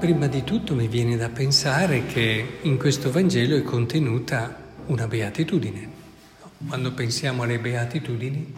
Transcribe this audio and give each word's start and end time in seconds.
Prima 0.00 0.28
di 0.28 0.44
tutto 0.44 0.74
mi 0.74 0.88
viene 0.88 1.18
da 1.18 1.28
pensare 1.28 2.06
che 2.06 2.58
in 2.62 2.78
questo 2.78 3.10
Vangelo 3.10 3.54
è 3.54 3.62
contenuta 3.62 4.72
una 4.86 5.06
beatitudine. 5.06 5.90
Quando 6.66 6.92
pensiamo 6.92 7.42
alle 7.42 7.58
beatitudini 7.58 8.54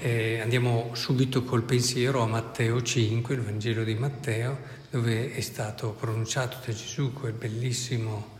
eh, 0.00 0.40
andiamo 0.40 0.90
subito 0.92 1.42
col 1.42 1.62
pensiero 1.62 2.20
a 2.20 2.26
Matteo 2.26 2.82
5, 2.82 3.34
il 3.34 3.40
Vangelo 3.40 3.82
di 3.82 3.94
Matteo, 3.94 4.58
dove 4.90 5.32
è 5.32 5.40
stato 5.40 5.96
pronunciato 5.98 6.58
da 6.62 6.70
Gesù 6.74 7.14
quel 7.14 7.32
bellissimo 7.32 8.36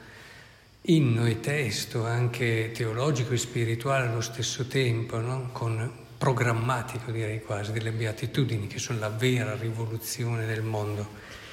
inno 0.83 1.25
e 1.25 1.41
testo, 1.41 2.05
anche 2.05 2.73
teologico 2.75 3.33
e 3.33 3.39
spirituale 3.39 4.07
allo 4.07 4.21
stesso 4.21 4.67
tempo, 4.67 5.19
no? 5.19 5.49
con 5.53 5.91
programmatico 6.19 7.11
direi 7.11 7.41
quasi, 7.41 7.73
delle 7.73 7.91
beatitudini 7.91 8.67
che 8.67 8.79
sono 8.79 8.99
la 8.99 9.09
vera 9.09 9.57
rivoluzione 9.57 10.45
del 10.45 10.63
mondo. 10.63 11.47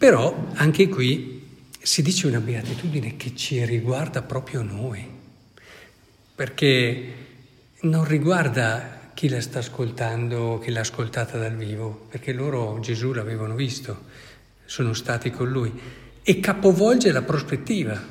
Però 0.00 0.46
anche 0.54 0.88
qui 0.88 1.42
si 1.78 2.00
dice 2.00 2.26
una 2.26 2.40
beatitudine 2.40 3.18
che 3.18 3.36
ci 3.36 3.62
riguarda 3.66 4.22
proprio 4.22 4.62
noi, 4.62 5.06
perché 6.34 7.12
non 7.80 8.06
riguarda 8.06 9.10
chi 9.12 9.28
la 9.28 9.42
sta 9.42 9.58
ascoltando, 9.58 10.58
chi 10.58 10.70
l'ha 10.70 10.80
ascoltata 10.80 11.36
dal 11.36 11.54
vivo, 11.54 12.06
perché 12.08 12.32
loro 12.32 12.78
Gesù 12.80 13.12
l'avevano 13.12 13.54
visto, 13.54 14.04
sono 14.64 14.94
stati 14.94 15.30
con 15.30 15.50
lui, 15.50 15.70
e 16.22 16.40
capovolge 16.40 17.12
la 17.12 17.20
prospettiva, 17.20 18.02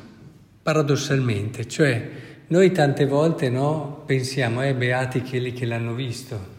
paradossalmente, 0.62 1.68
cioè 1.68 2.10
noi 2.50 2.72
tante 2.72 3.08
volte 3.08 3.50
no, 3.50 4.04
pensiamo, 4.06 4.64
eh, 4.64 4.76
beati 4.76 5.22
quelli 5.22 5.54
che 5.54 5.66
l'hanno 5.66 5.96
visto, 5.96 6.58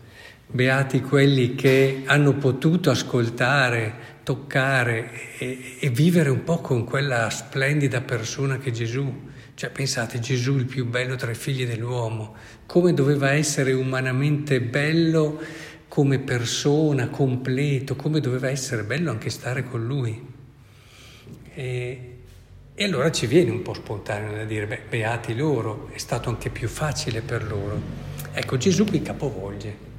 beati 0.51 1.01
quelli 1.01 1.55
che 1.55 2.03
hanno 2.07 2.35
potuto 2.35 2.91
ascoltare, 2.91 4.19
toccare 4.23 5.11
e, 5.39 5.77
e, 5.79 5.91
vivere 5.91 6.31
un 6.31 6.43
po' 6.43 6.59
con 6.59 6.85
quella 6.85 7.31
splendida 7.31 8.01
persona 8.01 8.59
che 8.59 8.71
è 8.71 8.73
Gesù. 8.73 9.29
Cioè 9.55 9.71
pensate, 9.71 10.19
Gesù 10.19 10.57
il 10.57 10.65
più 10.65 10.87
bello 10.87 11.17
tra 11.17 11.31
i 11.31 11.35
figli 11.35 11.67
dell'uomo, 11.67 12.35
come 12.67 12.95
doveva 12.95 13.33
essere 13.33 13.73
umanamente 13.73 14.61
bello 14.61 15.41
come 15.87 16.21
persona, 16.21 17.09
completo, 17.09 17.97
come 17.97 18.21
doveva 18.21 18.49
essere 18.49 18.85
bello 18.85 19.11
anche 19.11 19.29
stare 19.29 19.65
con 19.65 19.85
lui. 19.85 20.29
E, 21.53 22.17
e 22.73 22.85
allora 22.85 23.11
ci 23.11 23.27
viene 23.27 23.51
un 23.51 23.63
po' 23.63 23.75
spontaneo 23.75 24.33
da 24.33 24.45
dire, 24.45 24.67
beh, 24.67 24.83
beati 24.89 25.35
loro, 25.35 25.91
è 25.93 25.99
stato 25.99 26.29
anche 26.29 26.49
più 26.49 26.69
facile 26.69 27.21
per 27.21 27.45
loro. 27.45 27.81
Ecco, 28.33 28.57
Gesù 28.57 28.85
qui 28.85 29.03
capovolge. 29.03 29.90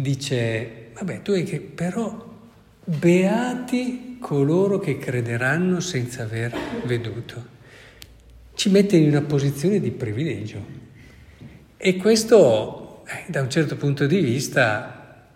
Dice, 0.00 0.90
vabbè, 0.94 1.22
tu 1.22 1.32
hai 1.32 1.42
che 1.42 1.58
però 1.58 2.24
Beati 2.84 4.18
coloro 4.20 4.78
che 4.78 4.96
crederanno 4.96 5.80
senza 5.80 6.22
aver 6.22 6.56
veduto. 6.84 7.44
Ci 8.54 8.70
mette 8.70 8.96
in 8.96 9.08
una 9.08 9.22
posizione 9.22 9.80
di 9.80 9.90
privilegio. 9.90 10.64
E 11.76 11.96
questo, 11.96 13.02
eh, 13.06 13.24
da 13.28 13.42
un 13.42 13.50
certo 13.50 13.74
punto 13.74 14.06
di 14.06 14.20
vista, 14.20 15.26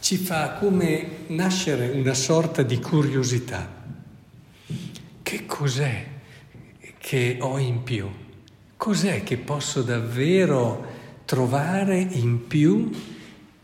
ci 0.00 0.16
fa 0.16 0.54
come 0.54 1.06
nascere 1.28 1.90
una 1.90 2.14
sorta 2.14 2.62
di 2.62 2.80
curiosità. 2.80 3.80
Che 5.22 5.46
cos'è 5.46 6.04
che 6.98 7.36
ho 7.38 7.58
in 7.58 7.84
più? 7.84 8.10
Cos'è 8.76 9.22
che 9.22 9.36
posso 9.36 9.82
davvero 9.82 10.84
trovare 11.24 12.00
in 12.00 12.48
più 12.48 12.90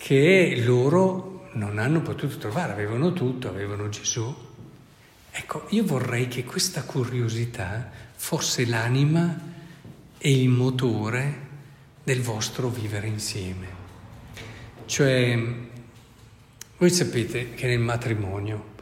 che 0.07 0.63
loro 0.65 1.49
non 1.55 1.79
hanno 1.79 2.01
potuto 2.01 2.37
trovare, 2.37 2.71
avevano 2.71 3.13
tutto, 3.13 3.49
avevano 3.49 3.89
Gesù. 3.89 4.33
Ecco, 5.33 5.67
io 5.71 5.85
vorrei 5.85 6.29
che 6.29 6.45
questa 6.45 6.85
curiosità 6.85 7.91
fosse 8.15 8.67
l'anima 8.67 9.37
e 10.17 10.31
il 10.31 10.49
motore 10.49 11.41
del 12.05 12.21
vostro 12.21 12.69
vivere 12.69 13.09
insieme. 13.09 13.67
Cioè, 14.85 15.37
voi 16.77 16.91
sapete 16.91 17.55
che 17.55 17.67
nel 17.67 17.81
matrimonio 17.81 18.75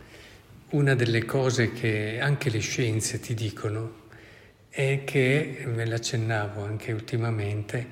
una 0.73 0.95
delle 0.95 1.25
cose 1.25 1.73
che 1.73 2.21
anche 2.21 2.51
le 2.51 2.59
scienze 2.59 3.19
ti 3.19 3.33
dicono 3.33 4.03
è 4.69 5.05
che, 5.07 5.65
ve 5.69 5.87
l'accennavo 5.87 6.63
anche 6.67 6.93
ultimamente, 6.93 7.89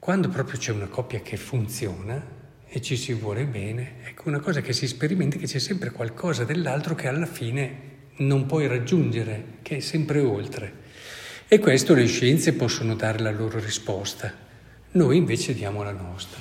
quando 0.00 0.28
proprio 0.28 0.58
c'è 0.58 0.72
una 0.72 0.88
coppia 0.88 1.20
che 1.20 1.36
funziona, 1.36 2.40
e 2.74 2.80
ci 2.80 2.96
si 2.96 3.12
vuole 3.12 3.44
bene, 3.44 3.96
ecco 4.04 4.30
una 4.30 4.40
cosa 4.40 4.62
che 4.62 4.72
si 4.72 4.86
sperimenta 4.86 5.36
è 5.36 5.38
che 5.38 5.44
c'è 5.44 5.58
sempre 5.58 5.90
qualcosa 5.90 6.44
dell'altro 6.44 6.94
che 6.94 7.06
alla 7.06 7.26
fine 7.26 7.90
non 8.16 8.46
puoi 8.46 8.66
raggiungere, 8.66 9.58
che 9.60 9.76
è 9.76 9.80
sempre 9.80 10.20
oltre. 10.20 10.80
E 11.48 11.58
questo 11.58 11.92
le 11.92 12.06
scienze 12.06 12.54
possono 12.54 12.94
dare 12.94 13.18
la 13.18 13.30
loro 13.30 13.58
risposta, 13.58 14.32
noi 14.92 15.18
invece 15.18 15.52
diamo 15.52 15.82
la 15.82 15.92
nostra. 15.92 16.40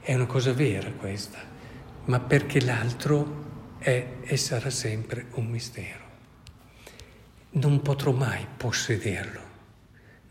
È 0.00 0.14
una 0.14 0.26
cosa 0.26 0.52
vera 0.52 0.92
questa, 0.92 1.40
ma 2.04 2.20
perché 2.20 2.60
l'altro 2.60 3.78
è 3.78 4.18
e 4.22 4.36
sarà 4.36 4.70
sempre 4.70 5.26
un 5.34 5.46
mistero. 5.46 6.04
Non 7.54 7.82
potrò 7.82 8.12
mai 8.12 8.46
possederlo 8.56 9.51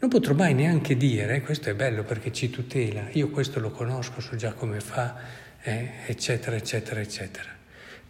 non 0.01 0.09
potrò 0.09 0.33
mai 0.33 0.55
neanche 0.55 0.97
dire, 0.97 1.41
questo 1.41 1.69
è 1.69 1.75
bello 1.75 2.03
perché 2.03 2.31
ci 2.31 2.49
tutela, 2.49 3.09
io 3.11 3.29
questo 3.29 3.59
lo 3.59 3.69
conosco, 3.69 4.19
so 4.19 4.35
già 4.35 4.51
come 4.53 4.79
fa, 4.79 5.15
eh, 5.61 5.89
eccetera, 6.07 6.55
eccetera, 6.55 6.99
eccetera. 6.99 7.49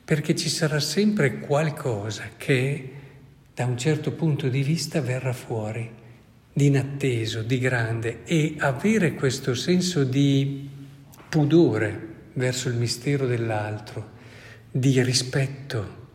Perché 0.03 0.33
ci 0.33 0.47
sarà 0.47 0.79
sempre 0.79 1.39
qualcosa 1.39 2.29
che 2.37 2.93
da 3.53 3.65
un 3.65 3.77
certo 3.77 4.13
punto 4.13 4.47
di 4.47 4.63
vista 4.63 5.01
verrà 5.01 5.33
fuori, 5.33 5.91
di 6.53 6.67
inatteso, 6.67 7.41
di 7.41 7.59
grande, 7.59 8.23
e 8.23 8.55
avere 8.59 9.13
questo 9.13 9.53
senso 9.53 10.05
di 10.05 10.69
pudore 11.27 12.07
verso 12.33 12.69
il 12.69 12.75
mistero 12.75 13.27
dell'altro, 13.27 14.11
di 14.71 15.03
rispetto, 15.03 16.07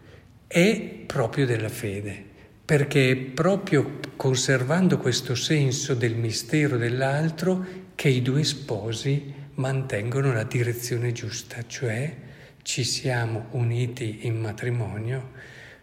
è 0.46 1.02
proprio 1.04 1.44
della 1.44 1.68
fede 1.68 2.34
perché 2.66 3.12
è 3.12 3.16
proprio 3.16 4.00
conservando 4.16 4.98
questo 4.98 5.36
senso 5.36 5.94
del 5.94 6.16
mistero 6.16 6.76
dell'altro 6.76 7.64
che 7.94 8.08
i 8.08 8.22
due 8.22 8.42
sposi 8.42 9.32
mantengono 9.54 10.32
la 10.32 10.42
direzione 10.42 11.12
giusta, 11.12 11.64
cioè 11.68 12.14
ci 12.62 12.82
siamo 12.82 13.46
uniti 13.52 14.26
in 14.26 14.40
matrimonio 14.40 15.30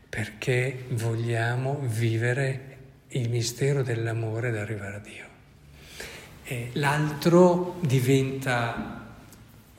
perché 0.10 0.84
vogliamo 0.90 1.80
vivere 1.88 2.78
il 3.10 3.30
mistero 3.30 3.82
dell'amore 3.82 4.50
ed 4.50 4.58
arrivare 4.58 4.96
a 4.96 5.00
Dio. 5.00 5.26
E 6.44 6.70
l'altro 6.74 7.78
diventa 7.80 9.16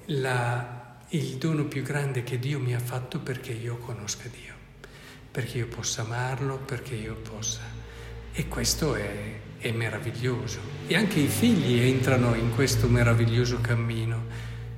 la, 0.07 0.97
il 1.11 1.37
dono 1.37 1.65
più 1.67 1.83
grande 1.83 2.25
che 2.25 2.39
Dio 2.39 2.59
mi 2.59 2.75
ha 2.75 2.81
fatto 2.81 3.21
perché 3.21 3.53
io 3.53 3.77
conosca 3.77 4.27
Dio 4.29 4.54
perché 5.35 5.59
io 5.59 5.67
possa 5.67 6.03
amarlo, 6.03 6.59
perché 6.59 6.95
io 6.95 7.17
possa... 7.17 7.61
E 8.33 8.47
questo 8.47 8.95
è, 8.95 9.41
è 9.59 9.73
meraviglioso. 9.73 10.61
E 10.87 10.95
anche 10.95 11.19
i 11.19 11.27
figli 11.27 11.81
entrano 11.81 12.37
in 12.37 12.55
questo 12.55 12.87
meraviglioso 12.87 13.61
cammino, 13.61 14.27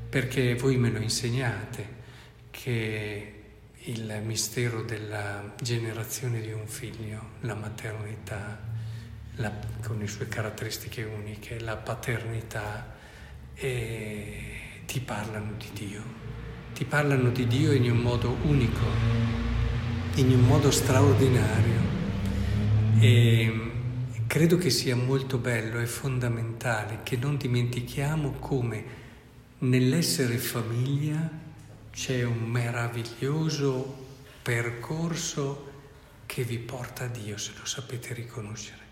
perché 0.09 0.55
voi 0.55 0.79
me 0.79 0.89
lo 0.89 0.97
insegnate, 0.97 1.87
che 2.51 3.35
il 3.81 4.23
mistero 4.25 4.81
della 4.81 5.53
generazione 5.61 6.41
di 6.41 6.53
un 6.53 6.67
figlio, 6.67 7.33
la 7.41 7.55
maternità, 7.55 8.59
la, 9.35 9.53
con 9.83 9.99
le 9.99 10.07
sue 10.07 10.27
caratteristiche 10.27 11.03
uniche, 11.03 11.61
la 11.61 11.77
paternità, 11.77 12.97
ti 13.55 15.01
parlano 15.05 15.53
di 15.59 15.69
Dio, 15.75 16.03
ti 16.73 16.87
parlano 16.87 17.29
di 17.29 17.47
Dio 17.47 17.73
in 17.73 17.91
un 17.91 17.99
modo 17.99 18.39
unico, 18.45 19.46
in 20.17 20.31
un 20.31 20.41
modo 20.41 20.71
straordinario 20.71 21.79
e 22.99 23.71
credo 24.27 24.57
che 24.57 24.71
sia 24.71 24.97
molto 24.97 25.37
bello 25.37 25.79
e 25.79 25.87
fondamentale 25.87 27.01
che 27.03 27.19
non 27.19 27.37
dimentichiamo 27.37 28.33
come 28.39 28.85
nell'essere 29.59 30.39
famiglia 30.39 31.31
c'è 31.93 32.23
un 32.25 32.45
meraviglioso 32.45 34.05
percorso 34.41 35.73
che 36.25 36.45
vi 36.45 36.59
porta 36.59 37.05
a 37.05 37.09
Dio, 37.09 37.37
se 37.37 37.53
lo 37.59 37.67
sapete 37.67 38.15
riconoscere. 38.15 38.85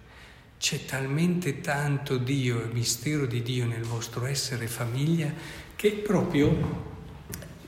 C'è 0.58 0.84
talmente 0.84 1.62
tanto 1.62 2.18
Dio 2.18 2.62
e 2.62 2.66
mistero 2.66 3.24
di 3.24 3.40
Dio 3.40 3.64
nel 3.64 3.84
vostro 3.84 4.26
essere 4.26 4.66
famiglia 4.66 5.32
che 5.74 5.90
proprio 5.92 6.92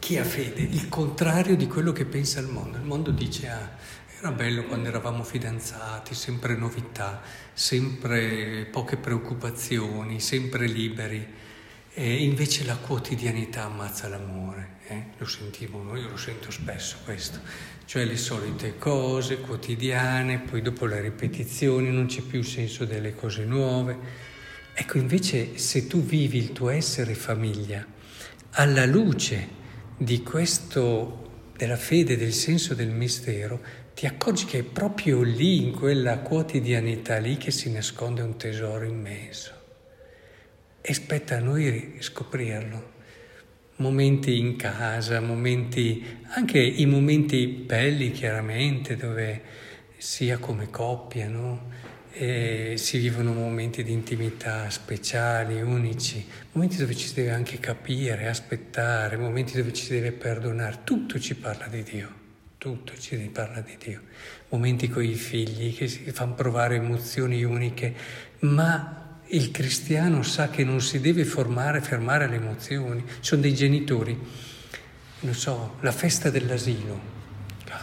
chi 0.06 0.18
ha 0.18 0.24
fede, 0.24 0.60
il 0.60 0.88
contrario 0.88 1.56
di 1.56 1.66
quello 1.66 1.90
che 1.90 2.04
pensa 2.04 2.38
il 2.38 2.46
mondo. 2.46 2.76
Il 2.76 2.84
mondo 2.84 3.10
dice, 3.10 3.48
ah, 3.48 3.68
era 4.20 4.30
bello 4.30 4.62
quando 4.62 4.86
eravamo 4.86 5.24
fidanzati, 5.24 6.14
sempre 6.14 6.54
novità, 6.54 7.20
sempre 7.52 8.68
poche 8.70 8.98
preoccupazioni, 8.98 10.20
sempre 10.20 10.68
liberi. 10.68 11.26
E 11.92 12.22
invece 12.22 12.64
la 12.64 12.76
quotidianità 12.76 13.64
ammazza 13.64 14.06
l'amore. 14.06 14.76
eh? 14.86 15.02
lo 15.18 15.26
sentivo, 15.26 15.96
io 15.96 16.08
lo 16.08 16.16
sento 16.16 16.52
spesso 16.52 16.98
questo, 17.02 17.40
cioè 17.86 18.04
le 18.04 18.16
solite 18.16 18.78
cose 18.78 19.40
quotidiane, 19.40 20.38
poi 20.38 20.62
dopo 20.62 20.86
le 20.86 21.00
ripetizioni 21.00 21.90
non 21.90 22.06
c'è 22.06 22.20
più 22.20 22.42
senso 22.42 22.84
delle 22.84 23.12
cose 23.16 23.44
nuove. 23.44 23.98
Ecco, 24.72 24.98
invece 24.98 25.58
se 25.58 25.88
tu 25.88 26.00
vivi 26.00 26.38
il 26.38 26.52
tuo 26.52 26.68
essere 26.68 27.14
famiglia 27.16 27.84
alla 28.52 28.86
luce 28.86 29.64
di 29.96 30.22
questo, 30.22 31.50
della 31.56 31.76
fede, 31.76 32.16
del 32.16 32.32
senso 32.32 32.74
del 32.74 32.90
mistero, 32.90 33.60
ti 33.94 34.04
accorgi 34.04 34.44
che 34.44 34.58
è 34.58 34.62
proprio 34.62 35.22
lì, 35.22 35.62
in 35.62 35.72
quella 35.72 36.18
quotidianità 36.18 37.16
lì, 37.16 37.38
che 37.38 37.50
si 37.50 37.70
nasconde 37.70 38.20
un 38.20 38.36
tesoro 38.36 38.84
immenso. 38.84 39.52
E 40.82 40.94
spetta 40.94 41.36
a 41.36 41.40
noi 41.40 41.96
scoprirlo. 42.00 42.94
Momenti 43.76 44.38
in 44.38 44.56
casa, 44.56 45.20
momenti, 45.20 46.04
anche 46.34 46.58
i 46.58 46.84
momenti 46.84 47.46
belli 47.46 48.10
chiaramente, 48.10 48.96
dove 48.96 49.42
sia 49.96 50.38
come 50.38 50.68
coppia, 50.68 51.26
no? 51.28 51.72
E 52.18 52.76
si 52.78 52.96
vivono 52.96 53.34
momenti 53.34 53.82
di 53.82 53.92
intimità 53.92 54.70
speciali, 54.70 55.60
unici, 55.60 56.26
momenti 56.52 56.78
dove 56.78 56.96
ci 56.96 57.08
si 57.08 57.14
deve 57.14 57.32
anche 57.32 57.58
capire, 57.58 58.28
aspettare, 58.28 59.18
momenti 59.18 59.54
dove 59.54 59.74
ci 59.74 59.84
si 59.84 59.92
deve 59.92 60.12
perdonare, 60.12 60.78
tutto 60.82 61.20
ci 61.20 61.34
parla 61.34 61.66
di 61.66 61.82
Dio 61.82 62.24
tutto 62.58 62.98
ci 62.98 63.16
parla 63.32 63.60
di 63.60 63.76
Dio. 63.78 64.00
Momenti 64.48 64.88
con 64.88 65.04
i 65.04 65.14
figli 65.14 65.72
che 65.72 65.86
si 65.86 66.10
fanno 66.10 66.34
provare 66.34 66.74
emozioni 66.74 67.44
uniche, 67.44 67.94
ma 68.40 69.20
il 69.28 69.50
cristiano 69.52 70.22
sa 70.22 70.48
che 70.48 70.64
non 70.64 70.80
si 70.80 71.00
deve 71.00 71.24
formare, 71.24 71.80
fermare 71.80 72.26
le 72.28 72.36
emozioni. 72.36 73.04
Sono 73.20 73.42
dei 73.42 73.54
genitori, 73.54 74.18
non 75.20 75.34
so, 75.34 75.76
la 75.80 75.92
festa 75.92 76.28
dell'asilo, 76.28 77.14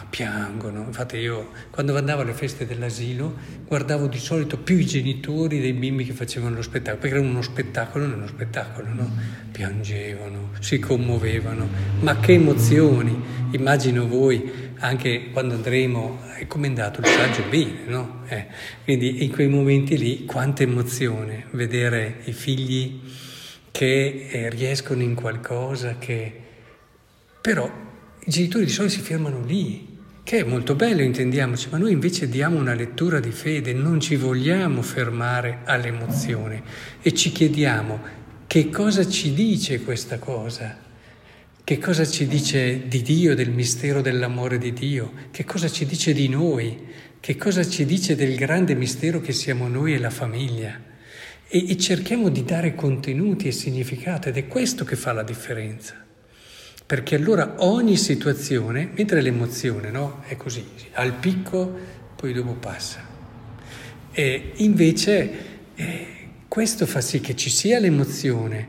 piangono. 0.08 0.84
Infatti 0.86 1.16
io 1.16 1.50
quando 1.70 1.96
andavo 1.96 2.22
alle 2.22 2.32
feste 2.32 2.66
dell'asilo 2.66 3.34
guardavo 3.66 4.06
di 4.06 4.18
solito 4.18 4.58
più 4.58 4.76
i 4.78 4.86
genitori 4.86 5.60
dei 5.60 5.72
bimbi 5.72 6.04
che 6.04 6.12
facevano 6.12 6.56
lo 6.56 6.62
spettacolo, 6.62 7.00
perché 7.00 7.16
era 7.16 7.26
uno 7.26 7.42
spettacolo 7.42 8.06
nello 8.06 8.26
spettacolo, 8.26 8.88
no? 8.92 9.10
Piangevano, 9.52 10.50
si 10.60 10.78
commuovevano, 10.78 11.68
ma 12.00 12.18
che 12.18 12.32
emozioni! 12.32 13.42
Immagino 13.52 14.08
voi 14.08 14.72
anche 14.78 15.30
quando 15.30 15.54
andremo, 15.54 16.20
è 16.36 16.46
andato 16.50 17.00
il 17.00 17.06
saggio 17.06 17.44
bene, 17.48 17.84
no? 17.86 18.22
Eh, 18.26 18.46
quindi 18.84 19.24
in 19.24 19.30
quei 19.30 19.48
momenti 19.48 19.96
lì 19.96 20.24
quanta 20.24 20.62
emozione 20.62 21.46
vedere 21.50 22.20
i 22.24 22.32
figli 22.32 23.00
che 23.70 24.28
eh, 24.30 24.50
riescono 24.50 25.02
in 25.02 25.14
qualcosa 25.14 25.96
che... 25.98 26.40
Però 27.40 27.70
i 28.24 28.30
genitori 28.30 28.64
di 28.64 28.70
solito 28.70 28.94
si 28.94 29.00
fermano 29.00 29.44
lì, 29.44 29.98
che 30.22 30.38
è 30.38 30.44
molto 30.44 30.74
bello, 30.74 31.02
intendiamoci, 31.02 31.68
ma 31.70 31.78
noi 31.78 31.92
invece 31.92 32.28
diamo 32.28 32.58
una 32.58 32.74
lettura 32.74 33.20
di 33.20 33.30
fede, 33.30 33.72
non 33.72 34.00
ci 34.00 34.16
vogliamo 34.16 34.82
fermare 34.82 35.60
all'emozione 35.64 36.62
e 37.02 37.12
ci 37.12 37.30
chiediamo 37.32 38.22
che 38.46 38.70
cosa 38.70 39.06
ci 39.06 39.34
dice 39.34 39.82
questa 39.82 40.18
cosa 40.18 40.82
che 41.64 41.78
cosa 41.78 42.04
ci 42.04 42.26
dice 42.26 42.88
di 42.88 43.00
Dio, 43.00 43.34
del 43.34 43.48
mistero 43.48 44.02
dell'amore 44.02 44.58
di 44.58 44.74
Dio? 44.74 45.10
Che 45.30 45.44
cosa 45.44 45.66
ci 45.66 45.86
dice 45.86 46.12
di 46.12 46.28
noi? 46.28 46.78
Che 47.18 47.36
cosa 47.36 47.66
ci 47.66 47.86
dice 47.86 48.14
del 48.14 48.36
grande 48.36 48.74
mistero 48.74 49.18
che 49.22 49.32
siamo 49.32 49.66
noi 49.66 49.94
e 49.94 49.98
la 49.98 50.10
famiglia? 50.10 50.78
E, 51.48 51.70
e 51.70 51.78
cerchiamo 51.78 52.28
di 52.28 52.44
dare 52.44 52.74
contenuti 52.74 53.48
e 53.48 53.52
significato 53.52 54.28
ed 54.28 54.36
è 54.36 54.46
questo 54.46 54.84
che 54.84 54.94
fa 54.94 55.14
la 55.14 55.22
differenza. 55.22 56.03
Perché 56.86 57.14
allora 57.14 57.54
ogni 57.58 57.96
situazione, 57.96 58.90
mentre 58.94 59.20
l'emozione 59.22 59.90
no? 59.90 60.22
è 60.26 60.36
così, 60.36 60.64
al 60.92 61.14
picco, 61.14 61.72
poi 62.14 62.32
dopo 62.32 62.52
passa. 62.52 63.02
E 64.12 64.52
invece 64.56 65.30
eh, 65.74 66.06
questo 66.46 66.86
fa 66.86 67.00
sì 67.00 67.20
che 67.20 67.34
ci 67.34 67.50
sia 67.50 67.78
l'emozione 67.78 68.68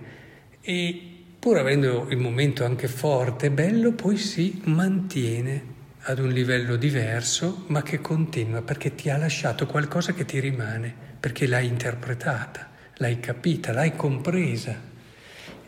e 0.62 1.01
pur 1.38 1.57
avendo 1.57 2.07
il 2.09 2.17
momento 2.17 2.65
anche 2.65 2.88
forte, 2.88 3.51
bello, 3.51 3.91
poi 3.91 4.17
si 4.17 4.62
mantiene 4.63 5.73
ad 6.07 6.19
un 6.19 6.29
livello 6.29 6.75
diverso, 6.75 7.65
ma 7.67 7.83
che 7.83 8.00
continua, 8.01 8.62
perché 8.62 8.95
ti 8.95 9.09
ha 9.09 9.17
lasciato 9.17 9.67
qualcosa 9.67 10.13
che 10.13 10.25
ti 10.25 10.39
rimane, 10.39 10.94
perché 11.19 11.47
l'hai 11.47 11.67
interpretata, 11.67 12.71
l'hai 12.95 13.19
capita, 13.19 13.71
l'hai 13.73 13.95
compresa. 13.95 14.94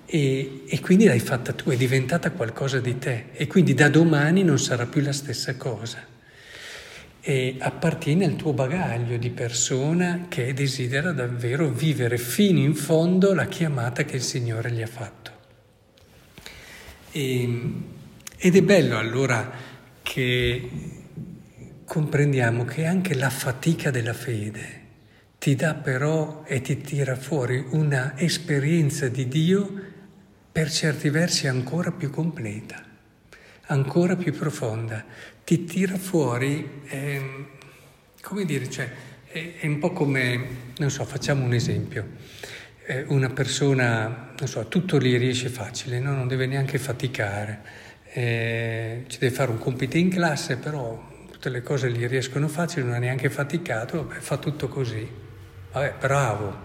E, 0.10 0.64
e, 0.66 0.80
quindi 0.80 1.04
l'hai 1.04 1.20
fatta 1.20 1.52
tu, 1.52 1.70
è 1.70 1.76
diventata 1.76 2.32
qualcosa 2.32 2.80
di 2.80 2.98
te 2.98 3.26
e 3.34 3.46
quindi 3.46 3.74
da 3.74 3.90
domani 3.90 4.42
non 4.42 4.58
sarà 4.58 4.86
più 4.86 5.02
la 5.02 5.12
stessa 5.12 5.58
cosa. 5.58 6.02
E 7.20 7.56
appartiene 7.60 8.24
al 8.24 8.38
tuo 8.38 8.54
bagaglio 8.54 9.18
di 9.18 9.30
persona 9.32 10.28
che 10.30 10.54
desidera 10.54 11.12
davvero 11.12 11.68
vivere 11.68 12.18
fino 12.18 12.60
in 12.60 12.74
fondo 12.74 13.34
la 13.34 13.48
chiamata 13.48 14.06
che 14.06 14.16
il 14.16 14.22
Signore 14.22 14.72
gli 14.72 14.82
ha 14.82 14.88
fatto. 14.88 15.32
E, 17.12 17.42
ehm, 17.42 17.84
ed 18.38 18.56
è 18.56 18.62
bello 18.62 18.98
allora 18.98 19.52
che 20.04 20.70
comprendiamo 21.84 22.64
che 22.64 22.86
anche 22.86 23.14
la 23.14 23.30
fatica 23.30 23.92
della 23.92 24.14
fede 24.14 24.86
ti 25.38 25.56
dà 25.56 25.74
però 25.74 26.44
e 26.46 26.62
ti 26.62 26.80
tira 26.82 27.16
fuori 27.16 27.66
una 27.72 28.18
esperienza 28.18 29.08
di 29.10 29.28
Dio 29.28 29.96
per 30.58 30.72
certi 30.72 31.12
versi 31.12 31.48
ancora 31.48 31.92
più 31.92 32.10
completa, 32.10 32.84
ancora 33.68 34.16
più 34.16 34.34
profonda. 34.34 35.06
Ti 35.44 35.66
tira 35.66 35.96
fuori, 35.98 36.82
eh, 36.88 37.46
come 38.24 38.44
dire, 38.44 38.68
cioè, 38.68 38.90
è, 39.28 39.54
è 39.60 39.68
un 39.68 39.78
po' 39.78 39.92
come, 39.92 40.48
non 40.78 40.90
so, 40.90 41.06
facciamo 41.06 41.46
un 41.46 41.54
esempio 41.54 42.08
eh, 42.88 43.06
una 43.10 43.30
persona, 43.30 44.34
non 44.36 44.48
so, 44.48 44.68
tutto 44.68 44.98
gli 44.98 45.16
riesce 45.16 45.50
facile, 45.50 46.00
no? 46.00 46.16
non 46.16 46.28
deve 46.28 46.48
neanche 46.48 46.80
faticare, 46.80 47.62
eh, 48.14 49.04
ci 49.06 49.20
deve 49.20 49.36
fare 49.36 49.52
un 49.52 49.60
compito 49.60 49.98
in 49.98 50.10
classe, 50.10 50.58
però 50.58 51.08
tutte 51.30 51.50
le 51.50 51.62
cose 51.62 51.92
gli 51.92 52.08
riescono 52.08 52.48
facili, 52.48 52.84
non 52.84 52.96
ha 52.96 52.98
neanche 52.98 53.30
faticato, 53.30 54.08
vabbè, 54.08 54.20
fa 54.22 54.38
tutto 54.38 54.68
così. 54.70 55.08
Vabbè, 55.72 55.94
bravo, 56.00 56.58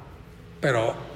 però 0.58 1.11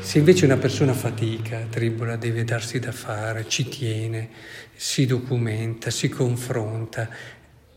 se 0.00 0.18
invece 0.18 0.44
una 0.44 0.56
persona 0.56 0.92
fatica, 0.92 1.66
tribola, 1.68 2.16
deve 2.16 2.44
darsi 2.44 2.78
da 2.78 2.92
fare, 2.92 3.48
ci 3.48 3.68
tiene, 3.68 4.28
si 4.74 5.06
documenta, 5.06 5.90
si 5.90 6.08
confronta, 6.08 7.08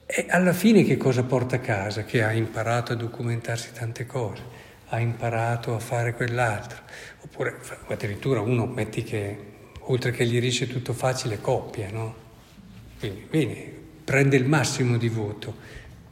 e 0.05 0.25
alla 0.29 0.53
fine 0.53 0.83
che 0.83 0.97
cosa 0.97 1.23
porta 1.23 1.57
a 1.57 1.59
casa? 1.59 2.03
Che 2.03 2.23
ha 2.23 2.31
imparato 2.31 2.93
a 2.93 2.95
documentarsi 2.95 3.71
tante 3.73 4.05
cose 4.05 4.61
ha 4.93 4.99
imparato 4.99 5.75
a 5.75 5.79
fare 5.79 6.13
quell'altro. 6.13 6.81
Oppure 7.21 7.57
addirittura 7.87 8.41
uno 8.41 8.65
metti 8.67 9.03
che 9.03 9.51
oltre 9.85 10.11
che 10.11 10.25
gli 10.25 10.39
riesce 10.39 10.67
tutto 10.67 10.93
facile 10.93 11.41
coppia, 11.41 11.89
no? 11.91 12.15
Quindi 12.99 13.25
bene, 13.29 13.71
prende 14.03 14.37
il 14.37 14.45
massimo 14.45 14.97
di 14.97 15.09
voto, 15.09 15.55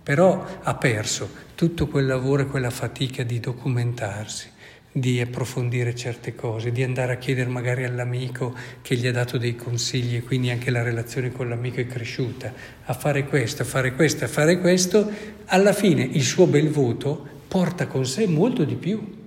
però 0.01 0.45
ha 0.63 0.75
perso 0.75 1.29
tutto 1.53 1.87
quel 1.87 2.07
lavoro 2.07 2.41
e 2.41 2.47
quella 2.47 2.71
fatica 2.71 3.23
di 3.23 3.39
documentarsi, 3.39 4.49
di 4.91 5.21
approfondire 5.21 5.95
certe 5.95 6.35
cose, 6.35 6.71
di 6.71 6.83
andare 6.83 7.13
a 7.13 7.17
chiedere 7.17 7.49
magari 7.49 7.85
all'amico 7.85 8.53
che 8.81 8.95
gli 8.95 9.07
ha 9.07 9.11
dato 9.11 9.37
dei 9.37 9.55
consigli 9.55 10.17
e 10.17 10.23
quindi 10.23 10.49
anche 10.49 10.69
la 10.69 10.83
relazione 10.83 11.31
con 11.31 11.47
l'amico 11.47 11.79
è 11.79 11.87
cresciuta, 11.87 12.53
a 12.83 12.93
fare 12.93 13.25
questo, 13.25 13.61
a 13.61 13.65
fare 13.65 13.93
questo, 13.93 14.25
a 14.25 14.27
fare 14.27 14.59
questo, 14.59 15.09
alla 15.45 15.73
fine 15.73 16.03
il 16.03 16.23
suo 16.23 16.45
bel 16.45 16.69
voto 16.69 17.25
porta 17.47 17.87
con 17.87 18.05
sé 18.05 18.27
molto 18.27 18.65
di 18.65 18.75
più, 18.75 19.19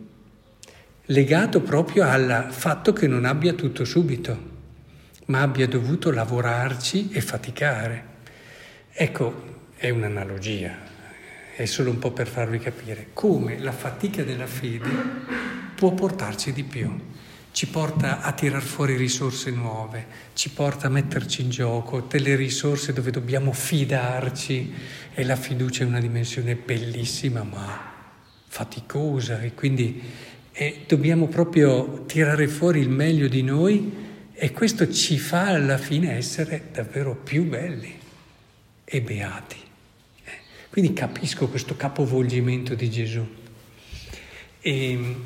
legato 1.07 1.61
proprio 1.61 2.05
al 2.05 2.49
fatto 2.51 2.93
che 2.93 3.07
non 3.07 3.25
abbia 3.25 3.55
tutto 3.55 3.85
subito, 3.85 4.53
ma 5.27 5.41
abbia 5.41 5.67
dovuto 5.67 6.11
lavorarci 6.11 7.11
e 7.11 7.21
faticare. 7.23 8.13
Ecco, 8.93 9.53
è 9.77 9.89
un'analogia, 9.91 10.84
è 11.57 11.67
solo 11.67 11.91
un 11.91 12.01
po' 12.01 12.11
per 12.11 12.27
farvi 12.27 12.59
capire 12.59 13.11
come 13.13 13.61
la 13.61 13.71
fatica 13.71 14.25
della 14.25 14.47
fede 14.47 14.91
può 15.77 15.93
portarci 15.93 16.53
di 16.53 16.65
più. 16.65 16.93
Ci 17.53 17.69
porta 17.69 18.21
a 18.21 18.33
tirar 18.33 18.63
fuori 18.63 18.97
risorse 18.97 19.53
nuove, 19.53 20.07
ci 20.35 20.51
porta 20.51 20.89
a 20.89 20.91
metterci 20.91 21.43
in 21.43 21.51
gioco 21.51 22.01
delle 22.01 22.35
risorse 22.35 22.93
dove 22.93 23.13
dobbiamo 23.13 23.53
fidarci 23.53 24.75
e 25.15 25.25
la 25.25 25.37
fiducia 25.37 25.85
è 25.85 25.87
una 25.87 26.01
dimensione 26.01 26.57
bellissima, 26.57 27.45
ma 27.45 27.93
faticosa 28.49 29.41
e 29.41 29.55
quindi 29.55 30.03
eh, 30.51 30.85
dobbiamo 30.89 31.29
proprio 31.29 32.05
tirare 32.07 32.49
fuori 32.49 32.81
il 32.81 32.91
meglio 32.91 33.29
di 33.29 33.43
noi 33.43 33.93
e 34.33 34.51
questo 34.51 34.91
ci 34.93 35.19
fa 35.19 35.47
alla 35.47 35.79
fine 35.79 36.17
essere 36.17 36.71
davvero 36.73 37.15
più 37.15 37.45
belli 37.45 37.97
e 38.85 39.01
beati. 39.01 39.64
Quindi 40.75 40.93
capisco 40.93 41.47
questo 41.47 41.77
capovolgimento 41.77 42.75
di 42.75 42.91
Gesù. 42.91 43.25
E, 44.61 45.17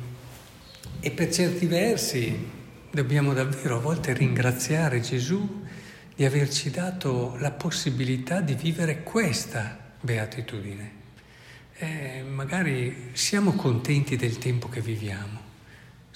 e 0.99 1.09
per 1.09 1.33
certi 1.33 1.65
versi 1.65 2.37
dobbiamo 2.91 3.33
davvero 3.33 3.77
a 3.77 3.79
volte 3.79 4.13
ringraziare 4.13 5.01
Gesù 5.01 5.63
di 6.15 6.23
averci 6.23 6.69
dato 6.69 7.35
la 7.39 7.49
possibilità 7.49 8.41
di 8.41 8.53
vivere 8.53 9.01
questa 9.01 9.95
beatitudine. 9.99 10.91
Eh, 11.79 12.21
magari 12.29 13.09
siamo 13.13 13.53
contenti 13.53 14.17
del 14.17 14.37
tempo 14.37 14.69
che 14.69 14.81
viviamo, 14.81 15.39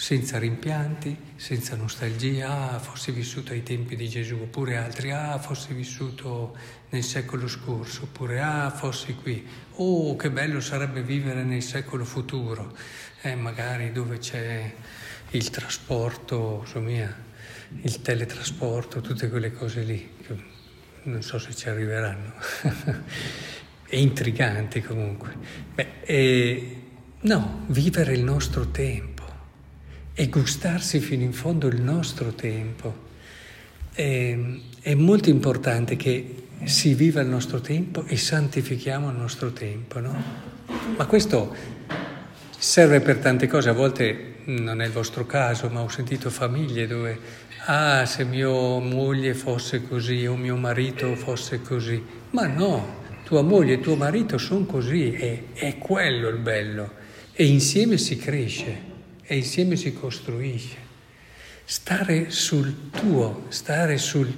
senza 0.03 0.37
rimpianti, 0.37 1.15
senza 1.37 1.77
nostalgia, 1.77 2.73
ah, 2.73 2.79
fossi 2.79 3.13
vissuto 3.13 3.53
ai 3.53 3.63
tempi 3.63 3.95
di 3.95 4.09
Gesù, 4.09 4.35
oppure 4.35 4.75
altri, 4.75 5.11
ah, 5.11 5.39
fossi 5.39 5.73
vissuto 5.73 6.57
nel 6.89 7.03
secolo 7.03 7.47
scorso, 7.47 8.03
oppure 8.03 8.41
ah, 8.41 8.69
fossi 8.69 9.15
qui, 9.15 9.47
oh, 9.75 10.17
che 10.17 10.29
bello 10.29 10.59
sarebbe 10.59 11.03
vivere 11.03 11.45
nel 11.45 11.61
secolo 11.61 12.03
futuro, 12.03 12.75
eh, 13.21 13.35
magari 13.35 13.93
dove 13.93 14.17
c'è 14.17 14.73
il 15.29 15.49
trasporto, 15.49 16.63
insomma, 16.65 17.15
il 17.81 18.01
teletrasporto, 18.01 18.99
tutte 18.99 19.29
quelle 19.29 19.53
cose 19.53 19.83
lì, 19.83 20.09
non 21.03 21.21
so 21.21 21.39
se 21.39 21.55
ci 21.55 21.69
arriveranno. 21.69 22.33
È 23.87 23.95
intrigante 23.95 24.83
comunque. 24.83 25.33
Beh, 25.73 25.87
eh, 26.01 26.81
no, 27.21 27.63
vivere 27.67 28.11
il 28.11 28.23
nostro 28.23 28.67
tempo 28.69 29.12
e 30.15 30.27
gustarsi 30.27 30.99
fino 30.99 31.23
in 31.23 31.33
fondo 31.33 31.67
il 31.67 31.81
nostro 31.81 32.33
tempo. 32.33 33.11
È, 33.91 34.37
è 34.81 34.93
molto 34.93 35.29
importante 35.29 35.95
che 35.95 36.35
si 36.65 36.93
viva 36.93 37.21
il 37.21 37.27
nostro 37.27 37.61
tempo 37.61 38.05
e 38.05 38.15
santifichiamo 38.15 39.09
il 39.09 39.17
nostro 39.17 39.51
tempo, 39.51 39.99
no? 39.99 40.23
Ma 40.95 41.05
questo 41.05 41.55
serve 42.57 43.01
per 43.01 43.17
tante 43.17 43.47
cose, 43.47 43.69
a 43.69 43.73
volte 43.73 44.35
non 44.45 44.81
è 44.81 44.85
il 44.85 44.91
vostro 44.91 45.25
caso, 45.25 45.69
ma 45.69 45.81
ho 45.81 45.89
sentito 45.89 46.29
famiglie 46.29 46.87
dove 46.87 47.19
ah, 47.65 48.05
se 48.05 48.23
mia 48.23 48.47
moglie 48.47 49.33
fosse 49.33 49.87
così 49.87 50.25
o 50.25 50.35
mio 50.35 50.55
marito 50.55 51.15
fosse 51.15 51.61
così. 51.61 52.01
Ma 52.31 52.45
no, 52.45 53.01
tua 53.25 53.41
moglie 53.41 53.75
e 53.75 53.79
tuo 53.79 53.95
marito 53.95 54.37
sono 54.37 54.65
così, 54.65 55.11
è, 55.11 55.43
è 55.53 55.77
quello 55.77 56.29
il 56.29 56.37
bello. 56.37 57.01
E 57.33 57.45
insieme 57.45 57.97
si 57.97 58.15
cresce 58.17 58.91
e 59.23 59.35
insieme 59.35 59.75
si 59.75 59.93
costruisce. 59.93 60.77
Stare 61.65 62.29
sul 62.29 62.89
tuo, 62.89 63.45
stare 63.49 63.97
sul, 63.97 64.31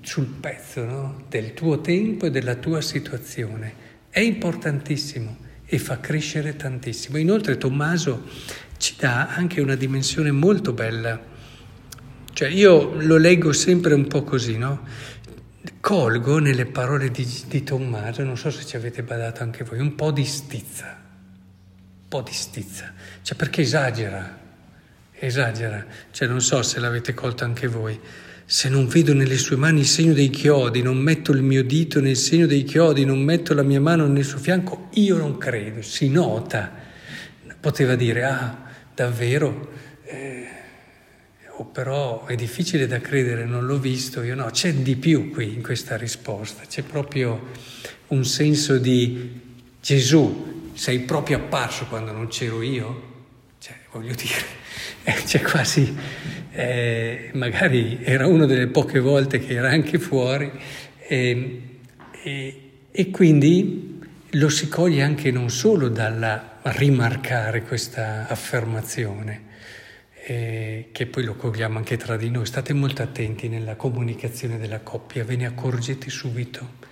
sul 0.00 0.26
pezzo 0.26 0.84
no? 0.84 1.24
del 1.28 1.52
tuo 1.52 1.80
tempo 1.80 2.26
e 2.26 2.30
della 2.30 2.54
tua 2.54 2.80
situazione 2.80 3.88
è 4.08 4.20
importantissimo 4.20 5.36
e 5.64 5.78
fa 5.78 6.00
crescere 6.00 6.56
tantissimo. 6.56 7.18
Inoltre 7.18 7.58
Tommaso 7.58 8.28
ci 8.78 8.94
dà 8.98 9.28
anche 9.28 9.60
una 9.60 9.74
dimensione 9.74 10.30
molto 10.30 10.72
bella 10.72 11.30
cioè 12.40 12.48
io 12.48 12.94
lo 13.02 13.18
leggo 13.18 13.52
sempre 13.52 13.92
un 13.92 14.06
po' 14.06 14.22
così, 14.22 14.56
no? 14.56 14.86
Colgo 15.80 16.38
nelle 16.38 16.64
parole 16.64 17.10
di, 17.10 17.28
di 17.48 17.62
Tommaso, 17.62 18.22
non 18.22 18.38
so 18.38 18.50
se 18.50 18.64
ci 18.64 18.76
avete 18.76 19.02
badato 19.02 19.42
anche 19.42 19.62
voi, 19.62 19.78
un 19.78 19.94
po' 19.94 20.10
di 20.10 20.24
stizza, 20.24 20.96
po' 22.10 22.22
di 22.22 22.32
stizza, 22.32 22.92
cioè 23.22 23.36
perché 23.36 23.60
esagera, 23.60 24.36
esagera, 25.12 25.86
cioè 26.10 26.26
non 26.26 26.40
so 26.40 26.60
se 26.62 26.80
l'avete 26.80 27.14
colto 27.14 27.44
anche 27.44 27.68
voi. 27.68 27.98
Se 28.44 28.68
non 28.68 28.88
vedo 28.88 29.14
nelle 29.14 29.38
sue 29.38 29.54
mani 29.54 29.78
il 29.78 29.86
segno 29.86 30.12
dei 30.12 30.28
chiodi, 30.28 30.82
non 30.82 30.96
metto 30.96 31.30
il 31.30 31.40
mio 31.40 31.62
dito 31.62 32.00
nel 32.00 32.16
segno 32.16 32.46
dei 32.46 32.64
chiodi, 32.64 33.04
non 33.04 33.20
metto 33.20 33.54
la 33.54 33.62
mia 33.62 33.80
mano 33.80 34.08
nel 34.08 34.24
suo 34.24 34.40
fianco, 34.40 34.88
io 34.94 35.18
non 35.18 35.38
credo, 35.38 35.82
si 35.82 36.08
nota. 36.08 36.72
Poteva 37.60 37.94
dire, 37.94 38.24
ah, 38.24 38.58
davvero, 38.92 39.70
eh, 40.02 40.48
oh, 41.58 41.66
però 41.66 42.26
è 42.26 42.34
difficile 42.34 42.88
da 42.88 42.98
credere, 43.00 43.44
non 43.44 43.66
l'ho 43.66 43.78
visto, 43.78 44.20
io. 44.22 44.34
No, 44.34 44.46
c'è 44.46 44.74
di 44.74 44.96
più 44.96 45.30
qui 45.30 45.54
in 45.54 45.62
questa 45.62 45.96
risposta, 45.96 46.64
c'è 46.66 46.82
proprio 46.82 47.50
un 48.08 48.24
senso 48.24 48.78
di 48.78 49.48
Gesù, 49.80 50.72
sei 50.74 51.00
proprio 51.00 51.38
apparso 51.38 51.86
quando 51.86 52.12
non 52.12 52.28
c'ero 52.28 52.60
io? 52.60 53.08
Cioè, 53.58 53.74
voglio 53.92 54.14
dire, 54.14 54.44
eh, 55.04 55.22
c'è 55.24 55.40
quasi, 55.40 55.96
eh, 56.52 57.30
magari 57.32 58.00
era 58.02 58.26
una 58.26 58.44
delle 58.44 58.66
poche 58.66 59.00
volte 59.00 59.38
che 59.38 59.54
era 59.54 59.70
anche 59.70 59.98
fuori 59.98 60.50
e, 60.98 61.62
e, 62.22 62.70
e 62.90 63.10
quindi 63.10 64.00
lo 64.34 64.48
si 64.50 64.68
coglie 64.68 65.02
anche 65.02 65.30
non 65.30 65.48
solo 65.48 65.88
dal 65.88 66.58
rimarcare 66.62 67.62
questa 67.62 68.28
affermazione, 68.28 69.48
eh, 70.26 70.88
che 70.92 71.06
poi 71.06 71.24
lo 71.24 71.36
cogliamo 71.36 71.78
anche 71.78 71.96
tra 71.96 72.18
di 72.18 72.28
noi. 72.28 72.44
State 72.44 72.74
molto 72.74 73.02
attenti 73.02 73.48
nella 73.48 73.76
comunicazione 73.76 74.58
della 74.58 74.80
coppia, 74.80 75.24
ve 75.24 75.36
ne 75.36 75.46
accorgete 75.46 76.10
subito 76.10 76.88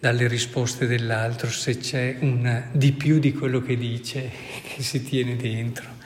dalle 0.00 0.26
risposte 0.26 0.86
dell'altro 0.86 1.50
se 1.50 1.76
c'è 1.76 2.16
un 2.20 2.64
di 2.72 2.92
più 2.92 3.18
di 3.18 3.32
quello 3.32 3.60
che 3.60 3.76
dice, 3.76 4.30
che 4.74 4.82
si 4.82 5.04
tiene 5.04 5.36
dentro. 5.36 5.98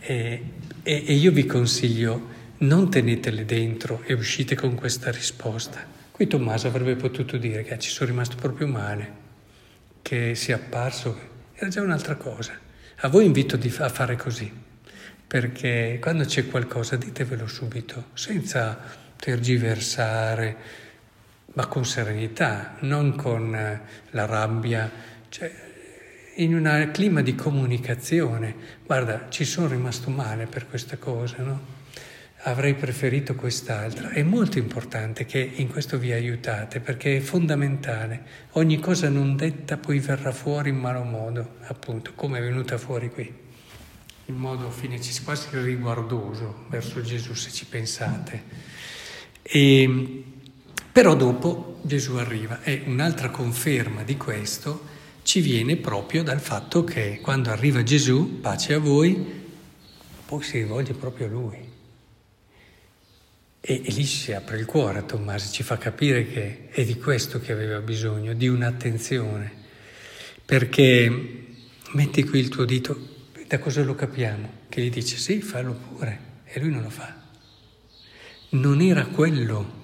E, 0.00 0.42
e, 0.82 1.04
e 1.06 1.12
io 1.12 1.30
vi 1.30 1.46
consiglio, 1.46 2.40
non 2.58 2.90
tenetele 2.90 3.44
dentro 3.44 4.02
e 4.04 4.14
uscite 4.14 4.56
con 4.56 4.74
questa 4.74 5.10
risposta. 5.10 5.84
Qui 6.10 6.26
Tommaso 6.26 6.66
avrebbe 6.66 6.96
potuto 6.96 7.36
dire 7.36 7.62
che 7.62 7.78
ci 7.78 7.90
sono 7.90 8.10
rimasto 8.10 8.36
proprio 8.36 8.66
male, 8.66 9.12
che 10.02 10.34
sia 10.34 10.56
apparso, 10.56 11.30
era 11.54 11.68
già 11.68 11.82
un'altra 11.82 12.16
cosa. 12.16 12.58
A 13.04 13.08
voi 13.08 13.26
invito 13.26 13.58
a 13.78 13.88
fare 13.88 14.16
così 14.16 14.70
perché 15.32 15.96
quando 15.98 16.26
c'è 16.26 16.46
qualcosa 16.46 16.96
ditevelo 16.96 17.46
subito, 17.46 18.08
senza 18.12 18.78
tergiversare, 19.16 20.56
ma 21.54 21.66
con 21.66 21.84
serenità, 21.84 22.76
non 22.80 23.14
con 23.14 23.54
eh, 23.54 23.80
la 24.10 24.26
rabbia, 24.26 24.90
cioè 25.28 25.50
in 26.36 26.54
un 26.54 26.90
clima 26.92 27.20
di 27.20 27.34
comunicazione. 27.34 28.54
Guarda, 28.86 29.26
ci 29.28 29.44
sono 29.44 29.68
rimasto 29.68 30.10
male 30.10 30.46
per 30.46 30.66
questa 30.66 30.96
cosa, 30.96 31.42
no? 31.42 31.80
Avrei 32.44 32.74
preferito 32.74 33.34
quest'altra. 33.34 34.10
È 34.10 34.22
molto 34.22 34.58
importante 34.58 35.26
che 35.26 35.38
in 35.38 35.68
questo 35.68 35.98
vi 35.98 36.10
aiutate 36.10 36.80
perché 36.80 37.18
è 37.18 37.20
fondamentale. 37.20 38.22
Ogni 38.52 38.80
cosa 38.80 39.08
non 39.08 39.36
detta 39.36 39.76
poi 39.76 39.98
verrà 39.98 40.32
fuori 40.32 40.70
in 40.70 40.78
malo 40.78 41.04
modo, 41.04 41.56
appunto, 41.66 42.12
come 42.14 42.38
è 42.38 42.42
venuta 42.42 42.78
fuori 42.78 43.10
qui 43.10 43.40
in 44.26 44.36
modo 44.36 44.70
fine, 44.70 44.98
quasi 45.24 45.48
riguardoso 45.50 46.64
verso 46.68 47.02
Gesù 47.02 47.34
se 47.34 47.50
ci 47.50 47.66
pensate. 47.66 48.42
E, 49.42 50.24
però 50.92 51.16
dopo 51.16 51.80
Gesù 51.82 52.16
arriva 52.16 52.62
e 52.62 52.82
un'altra 52.86 53.30
conferma 53.30 54.02
di 54.02 54.16
questo 54.16 54.90
ci 55.22 55.40
viene 55.40 55.76
proprio 55.76 56.22
dal 56.22 56.40
fatto 56.40 56.84
che 56.84 57.20
quando 57.22 57.50
arriva 57.50 57.82
Gesù, 57.82 58.40
pace 58.40 58.74
a 58.74 58.78
voi, 58.78 59.40
poi 60.26 60.42
si 60.42 60.58
rivolge 60.58 60.92
proprio 60.94 61.26
a 61.26 61.30
lui. 61.30 61.70
E, 63.60 63.82
e 63.84 63.92
lì 63.92 64.04
si 64.04 64.32
apre 64.32 64.58
il 64.58 64.66
cuore 64.66 64.98
a 64.98 65.02
Tommaso, 65.02 65.52
ci 65.52 65.62
fa 65.62 65.78
capire 65.78 66.26
che 66.26 66.68
è 66.68 66.84
di 66.84 66.98
questo 66.98 67.40
che 67.40 67.52
aveva 67.52 67.78
bisogno, 67.78 68.34
di 68.34 68.48
un'attenzione. 68.48 69.60
Perché 70.44 71.44
metti 71.92 72.24
qui 72.24 72.40
il 72.40 72.48
tuo 72.48 72.64
dito, 72.64 73.08
da 73.46 73.58
cosa 73.58 73.82
lo 73.82 73.94
capiamo? 73.94 74.60
Che 74.68 74.82
gli 74.82 74.90
dice 74.90 75.16
sì, 75.16 75.40
fallo 75.40 75.72
pure, 75.72 76.20
e 76.44 76.60
lui 76.60 76.70
non 76.70 76.82
lo 76.82 76.90
fa. 76.90 77.14
Non 78.50 78.80
era 78.80 79.06
quello, 79.06 79.81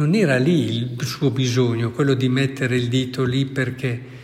non 0.00 0.14
era 0.14 0.38
lì 0.38 0.64
il 0.64 0.96
suo 1.02 1.30
bisogno, 1.30 1.90
quello 1.90 2.14
di 2.14 2.30
mettere 2.30 2.76
il 2.76 2.88
dito 2.88 3.22
lì 3.22 3.44
perché 3.44 4.18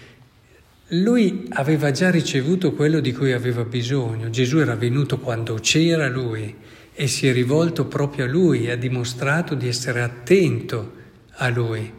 lui 0.88 1.45
aveva 1.50 1.90
già 1.90 2.11
ricevuto 2.11 2.73
quello 2.73 3.00
di 3.00 3.12
cui 3.12 3.33
aveva 3.33 3.62
bisogno. 3.62 4.30
Gesù 4.30 4.56
era 4.56 4.75
venuto 4.75 5.18
quando 5.18 5.59
c'era 5.61 6.09
lui 6.09 6.54
e 6.95 7.06
si 7.09 7.26
è 7.26 7.33
rivolto 7.33 7.85
proprio 7.85 8.25
a 8.25 8.28
lui 8.28 8.64
e 8.64 8.71
ha 8.71 8.76
dimostrato 8.76 9.54
di 9.54 9.68
essere 9.68 10.00
attento 10.00 10.92
a 11.33 11.49
lui. 11.49 11.92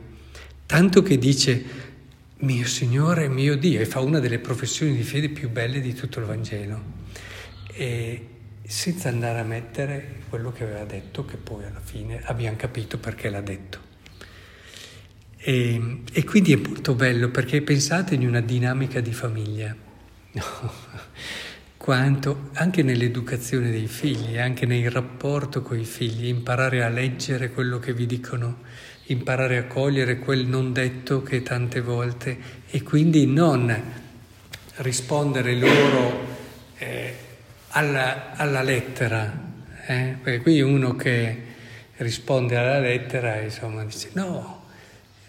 Tanto 0.65 1.03
che 1.03 1.19
dice 1.19 1.63
mio 2.39 2.65
Signore 2.65 3.29
mio 3.29 3.55
Dio, 3.57 3.79
e 3.79 3.85
fa 3.85 3.99
una 3.99 4.19
delle 4.19 4.39
professioni 4.39 4.95
di 4.95 5.03
fede 5.03 5.29
più 5.29 5.49
belle 5.49 5.81
di 5.81 5.93
tutto 5.93 6.19
il 6.19 6.25
Vangelo, 6.25 6.81
e 7.73 8.27
senza 8.69 9.07
andare 9.07 9.39
a 9.39 9.43
mettere 9.43 10.23
quello 10.27 10.51
che 10.51 10.63
aveva 10.63 10.83
detto, 10.83 11.23
che 11.23 11.37
poi 11.37 11.63
alla 11.63 11.79
fine 11.79 12.19
abbiamo 12.25 12.57
capito 12.57 12.97
perché 12.97 13.29
l'ha 13.29 13.39
detto. 13.39 13.79
E, 15.37 16.01
e 16.11 16.23
quindi 16.25 16.51
è 16.51 16.57
molto 16.57 16.93
bello 16.93 17.29
perché 17.29 17.61
pensate 17.61 18.15
in 18.15 18.27
una 18.27 18.41
dinamica 18.41 18.99
di 18.99 19.13
famiglia, 19.13 19.73
quanto 21.77 22.49
anche 22.53 22.83
nell'educazione 22.83 23.71
dei 23.71 23.87
figli, 23.87 24.37
anche 24.37 24.65
nel 24.65 24.91
rapporto 24.91 25.61
con 25.61 25.79
i 25.79 25.85
figli, 25.85 26.27
imparare 26.27 26.83
a 26.83 26.89
leggere 26.89 27.51
quello 27.51 27.79
che 27.79 27.93
vi 27.93 28.05
dicono 28.05 28.65
imparare 29.09 29.57
a 29.57 29.63
cogliere 29.67 30.19
quel 30.19 30.45
non 30.45 30.73
detto 30.73 31.23
che 31.23 31.41
tante 31.41 31.79
volte 31.79 32.37
e 32.69 32.83
quindi 32.83 33.25
non 33.25 33.73
rispondere 34.75 35.55
loro 35.55 36.25
eh, 36.77 37.26
alla, 37.69 38.35
alla, 38.35 38.61
lettera, 38.61 39.45
Eh? 39.87 40.15
Perché 40.21 40.41
qui 40.41 40.61
uno 40.61 40.95
che 40.95 41.43
risponde 41.97 42.57
alla 42.57 42.79
lettera, 42.79 43.39
insomma, 43.39 43.83
dice 43.83 44.09
no, 44.13 44.65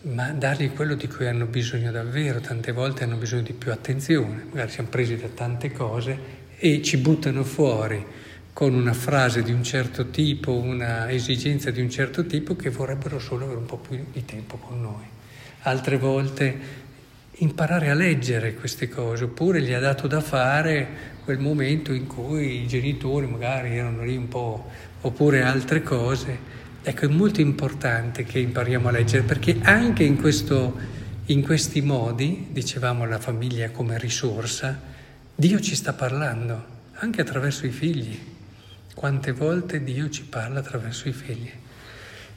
ma 0.02 0.30
dargli 0.30 0.72
quello 0.72 0.94
di 0.94 1.08
cui 1.08 1.26
hanno 1.26 1.46
bisogno 1.46 1.90
davvero, 1.90 2.40
tante 2.40 2.72
volte 2.72 3.04
hanno 3.04 3.16
bisogno 3.16 3.42
di 3.42 3.52
più 3.52 3.72
attenzione, 3.72 4.46
magari 4.50 4.70
siamo 4.70 4.88
presi 4.88 5.16
da 5.16 5.28
tante 5.28 5.72
cose 5.72 6.46
e 6.56 6.82
ci 6.82 6.96
buttano 6.98 7.44
fuori 7.44 8.04
con 8.52 8.74
una 8.74 8.92
frase 8.92 9.42
di 9.42 9.52
un 9.52 9.62
certo 9.62 10.08
tipo, 10.10 10.52
una 10.52 11.10
esigenza 11.10 11.70
di 11.70 11.80
un 11.80 11.90
certo 11.90 12.26
tipo 12.26 12.56
che 12.56 12.70
vorrebbero 12.70 13.20
solo 13.20 13.44
avere 13.44 13.60
un 13.60 13.66
po' 13.66 13.76
più 13.76 14.04
di 14.12 14.24
tempo 14.24 14.56
con 14.56 14.80
noi. 14.80 15.04
Altre 15.62 15.96
volte 15.96 16.86
imparare 17.34 17.90
a 17.90 17.94
leggere 17.94 18.54
queste 18.54 18.88
cose, 18.88 19.24
oppure 19.24 19.62
gli 19.62 19.72
ha 19.72 19.78
dato 19.78 20.08
da 20.08 20.20
fare 20.20 21.16
quel 21.28 21.40
momento 21.40 21.92
in 21.92 22.06
cui 22.06 22.62
i 22.62 22.66
genitori 22.66 23.26
magari 23.26 23.76
erano 23.76 24.02
lì 24.02 24.16
un 24.16 24.28
po', 24.28 24.70
oppure 25.02 25.42
altre 25.42 25.82
cose. 25.82 26.38
Ecco, 26.82 27.04
è 27.04 27.08
molto 27.08 27.42
importante 27.42 28.24
che 28.24 28.38
impariamo 28.38 28.88
a 28.88 28.92
leggere 28.92 29.24
perché 29.24 29.58
anche 29.60 30.04
in, 30.04 30.18
questo, 30.18 30.74
in 31.26 31.42
questi 31.42 31.82
modi, 31.82 32.46
dicevamo 32.50 33.04
la 33.04 33.18
famiglia 33.18 33.70
come 33.70 33.98
risorsa, 33.98 34.80
Dio 35.34 35.60
ci 35.60 35.74
sta 35.74 35.92
parlando, 35.92 36.64
anche 36.94 37.20
attraverso 37.20 37.66
i 37.66 37.72
figli. 37.72 38.18
Quante 38.94 39.32
volte 39.32 39.84
Dio 39.84 40.08
ci 40.08 40.24
parla 40.24 40.60
attraverso 40.60 41.10
i 41.10 41.12
figli. 41.12 41.50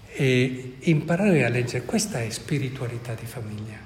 E 0.08 0.76
imparare 0.80 1.46
a 1.46 1.48
leggere, 1.48 1.86
questa 1.86 2.20
è 2.20 2.30
spiritualità 2.30 3.14
di 3.14 3.26
famiglia. 3.26 3.78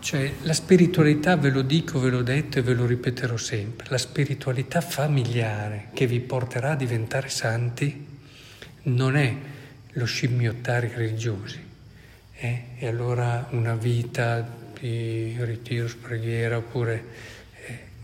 Cioè 0.00 0.32
la 0.42 0.54
spiritualità, 0.54 1.36
ve 1.36 1.50
lo 1.50 1.62
dico, 1.62 2.00
ve 2.00 2.08
l'ho 2.08 2.22
detto 2.22 2.58
e 2.58 2.62
ve 2.62 2.72
lo 2.72 2.86
ripeterò 2.86 3.36
sempre, 3.36 3.86
la 3.90 3.98
spiritualità 3.98 4.80
familiare 4.80 5.88
che 5.92 6.06
vi 6.06 6.20
porterà 6.20 6.72
a 6.72 6.76
diventare 6.76 7.28
santi 7.28 8.06
non 8.84 9.16
è 9.16 9.36
lo 9.92 10.04
scimmiottare 10.06 10.90
religiosi. 10.94 11.60
Eh? 12.34 12.62
E 12.78 12.86
allora 12.86 13.46
una 13.50 13.74
vita 13.74 14.58
di 14.80 15.36
ritiro, 15.38 15.88
preghiera 16.00 16.56
oppure 16.56 17.04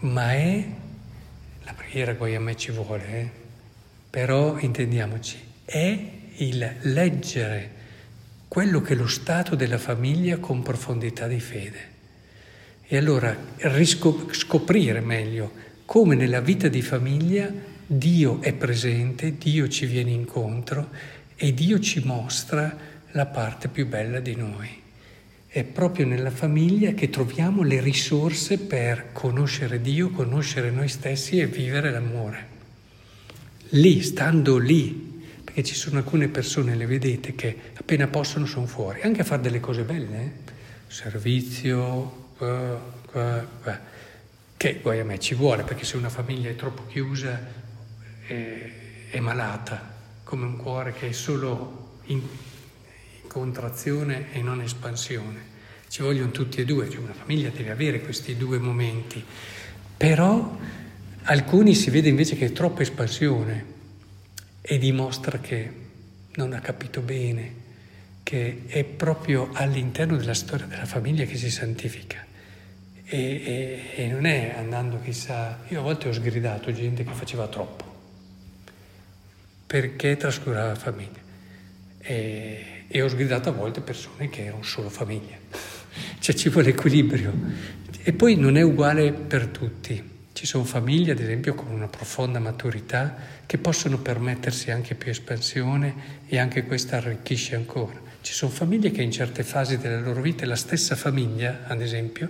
ma 0.01 0.33
è, 0.33 0.65
la 1.65 1.73
preghiera 1.73 2.15
poi 2.15 2.35
a 2.35 2.41
me 2.41 2.55
ci 2.57 2.71
vuole, 2.71 3.07
eh? 3.09 3.31
però 4.11 4.59
intendiamoci, 4.59 5.39
è 5.65 5.99
il 6.37 6.77
leggere 6.83 7.71
quello 8.57 8.81
che 8.81 8.95
è 8.95 8.97
lo 8.97 9.07
stato 9.07 9.55
della 9.55 9.77
famiglia 9.77 10.39
con 10.39 10.63
profondità 10.63 11.27
di 11.27 11.41
fede. 11.41 11.79
E 12.87 12.97
allora 12.97 13.37
riscoprire 13.59 15.01
meglio 15.01 15.53
come 15.85 16.15
nella 16.15 16.41
vita 16.41 16.67
di 16.69 16.81
famiglia 16.81 17.53
Dio 17.87 18.41
è 18.41 18.55
presente, 18.55 19.37
Dio 19.37 19.69
ci 19.69 19.85
viene 19.85 20.11
incontro 20.13 20.89
e 21.37 21.53
Dio 21.53 21.79
ci 21.81 22.01
mostra 22.07 22.75
la 23.11 23.27
parte 23.27 23.69
più 23.69 23.87
bella 23.87 24.21
di 24.21 24.35
noi. 24.35 24.71
È 25.47 25.63
proprio 25.63 26.07
nella 26.07 26.31
famiglia 26.31 26.93
che 26.93 27.11
troviamo 27.11 27.63
le 27.63 27.83
risorse 27.83 28.57
per 28.57 29.13
conoscere 29.13 29.83
Dio, 29.83 30.09
conoscere 30.09 30.71
noi 30.71 30.89
stessi 30.89 31.39
e 31.39 31.47
vivere 31.47 31.91
l'amore. 31.91 32.47
Lì, 33.69 34.01
stando 34.01 34.57
lì, 34.57 35.06
perché 35.57 35.71
ci 35.71 35.75
sono 35.75 35.97
alcune 35.97 36.29
persone, 36.29 36.75
le 36.75 36.85
vedete, 36.85 37.35
che 37.35 37.57
appena 37.79 38.07
possono 38.09 38.45
sono 38.45 38.67
fuori, 38.67 39.01
anche 39.01 39.23
a 39.23 39.25
fare 39.25 39.41
delle 39.41 39.59
cose 39.59 39.85
belle, 39.85 40.21
eh? 40.21 40.31
servizio, 40.87 42.33
qua, 42.37 42.79
qua, 43.11 43.47
qua. 43.63 43.81
che 44.59 44.75
poi 44.75 45.01
a 45.01 45.05
me 45.05 45.19
ci 45.19 45.35
vuole, 45.35 45.63
perché 45.63 45.87
se 45.87 45.97
una 45.97 46.11
famiglia 46.11 46.51
è 46.51 46.57
troppo 46.57 46.85
chiusa 46.87 47.41
è, 48.27 48.71
è 49.09 49.19
malata, 49.21 49.95
come 50.25 50.45
un 50.45 50.59
cuore 50.59 50.93
che 50.93 51.09
è 51.09 51.13
solo 51.13 52.01
in 52.07 52.21
contrazione 53.27 54.35
e 54.35 54.43
non 54.43 54.61
espansione. 54.61 55.55
Ci 55.89 56.03
vogliono 56.03 56.33
tutti 56.33 56.61
e 56.61 56.67
due, 56.67 56.91
cioè 56.91 57.01
una 57.01 57.15
famiglia 57.15 57.49
deve 57.49 57.71
avere 57.71 58.03
questi 58.03 58.37
due 58.37 58.59
momenti, 58.59 59.25
però 59.97 60.59
alcuni 61.23 61.75
si 61.75 61.89
vede 61.89 62.11
invece 62.11 62.37
che 62.37 62.45
è 62.45 62.53
troppa 62.53 62.83
espansione 62.83 63.76
e 64.69 64.79
dimostra 64.79 65.39
che 65.39 65.71
non 66.35 66.53
ha 66.53 66.61
capito 66.61 67.01
bene, 67.01 67.65
che 68.25 68.65
è 68.67 68.83
proprio 68.83 69.51
all'interno 69.53 70.17
della 70.17 70.35
storia 70.35 70.67
della 70.67 70.87
famiglia 70.87 71.25
che 71.25 71.37
si 71.37 71.51
santifica. 71.51 72.25
E, 73.05 73.17
e, 73.17 73.83
e, 73.95 74.07
non 74.09 74.27
è 74.27 74.55
andando 74.59 75.01
chissà, 75.01 75.61
io 75.69 75.79
a 75.79 75.83
volte 75.83 76.09
ho 76.09 76.13
sgridato 76.13 76.73
gente 76.73 77.05
che 77.05 77.13
faceva 77.13 77.47
troppo, 77.47 77.85
perché 79.65 80.17
trascurava 80.17 80.69
la 80.69 80.75
famiglia. 80.75 81.21
E, 81.99 82.85
e 82.89 83.03
ho 83.03 83.09
sgridato 83.09 83.49
a 83.49 83.53
volte 83.53 83.81
persone 83.81 84.29
che 84.29 84.47
erano 84.47 84.65
solo 84.65 84.91
famiglia. 84.91 85.39
Cioè 86.19 86.35
ci 86.35 86.49
vuole 86.49 86.71
equilibrio. 86.71 87.33
E 88.03 88.13
poi 88.13 88.35
non 88.35 88.57
è 88.57 88.63
uguale 88.63 89.13
per 89.13 89.47
tutti. 89.47 90.16
Ci 90.37 90.45
sono 90.45 90.65
famiglie, 90.65 91.13
ad 91.13 91.21
esempio, 91.21 91.55
con 91.55 91.71
una 91.71 91.89
profonda 91.89 92.39
maturità 92.39 93.17
che 93.47 93.57
possono 93.57 93.97
permettersi 93.97 94.71
anche 94.71 94.95
più 94.95 95.11
espansione 95.11 95.95
e 96.27 96.39
anche 96.39 96.67
questa 96.67 96.99
arricchisce 96.99 97.55
ancora. 97.55 97.99
Ci 98.21 98.35
sono 98.35 98.53
famiglie 98.53 98.91
che 98.91 99.01
in 99.01 99.11
certe 99.11 99.43
fasi 99.43 99.79
della 99.79 99.99
loro 99.99 100.21
vita, 100.21 100.45
la 100.45 100.55
stessa 100.55 100.95
famiglia, 100.95 101.63
ad 101.67 101.81
esempio, 101.81 102.29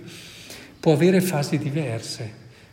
può 0.79 0.93
avere 0.93 1.19
fasi 1.19 1.57
diverse, 1.57 2.31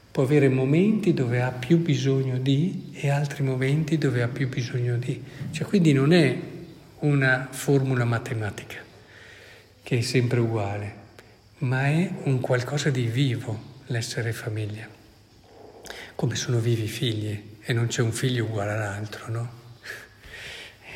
può 0.09 0.23
avere 0.23 0.49
momenti 0.49 1.13
dove 1.13 1.43
ha 1.43 1.51
più 1.51 1.79
bisogno 1.79 2.39
di 2.39 2.93
e 2.93 3.11
altri 3.11 3.43
momenti 3.43 3.99
dove 3.99 4.23
ha 4.23 4.29
più 4.29 4.49
bisogno 4.49 4.97
di. 4.99 5.21
Cioè, 5.51 5.67
quindi 5.67 5.93
non 5.93 6.13
è 6.13 6.39
una 7.01 7.49
formula 7.51 8.05
matematica 8.05 8.79
che 9.83 9.99
è 9.99 10.01
sempre 10.01 10.39
uguale, 10.39 10.95
ma 11.59 11.89
è 11.89 12.09
un 12.23 12.39
qualcosa 12.39 12.91
di 12.91 13.07
vivo 13.07 13.73
l'essere 13.87 14.33
famiglia. 14.33 15.03
Come 16.15 16.35
sono 16.37 16.59
vivi 16.59 16.85
i 16.85 16.89
figli 16.89 17.59
e 17.61 17.73
non 17.73 17.87
c'è 17.87 18.03
un 18.03 18.13
figlio 18.13 18.45
uguale 18.45 18.73
all'altro, 18.73 19.29
no? 19.31 19.63